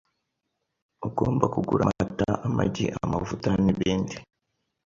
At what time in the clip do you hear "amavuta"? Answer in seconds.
3.03-3.49